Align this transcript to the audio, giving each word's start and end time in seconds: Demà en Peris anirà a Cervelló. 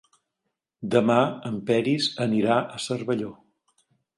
Demà 0.95 1.17
en 1.51 1.61
Peris 1.69 2.09
anirà 2.27 2.59
a 2.63 2.81
Cervelló. 2.87 3.31